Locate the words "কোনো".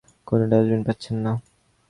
0.27-0.43